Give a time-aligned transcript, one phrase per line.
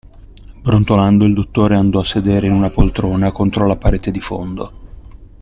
[0.63, 4.73] Brontolando il dottore andò a sedere in una poltrona, contro la parete di fondo.